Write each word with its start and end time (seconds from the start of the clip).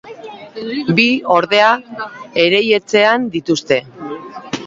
Bi, 0.99 1.05
ordea, 1.33 1.67
erietxean 2.45 3.29
dituzte. 3.37 3.81